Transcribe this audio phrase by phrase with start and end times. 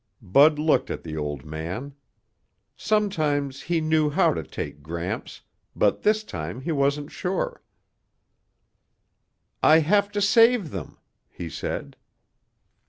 [0.19, 1.93] Bud looked at the old man.
[2.75, 5.41] Sometimes he knew how to take Gramps,
[5.75, 7.61] but this time he wasn't sure.
[9.61, 10.97] "I have to save them,"
[11.29, 11.97] he said.